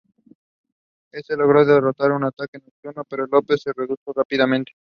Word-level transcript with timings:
Éste 1.11 1.37
logró 1.37 1.63
derrotarlo 1.63 2.15
en 2.15 2.21
un 2.23 2.27
ataque 2.29 2.57
nocturno, 2.57 3.03
pero 3.07 3.27
López 3.27 3.61
se 3.61 3.71
repuso 3.71 4.11
rápidamente. 4.15 4.71